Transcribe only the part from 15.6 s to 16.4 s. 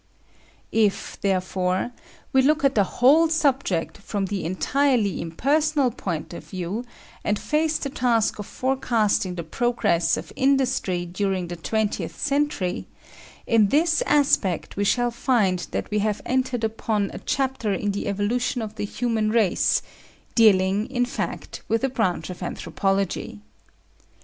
that we have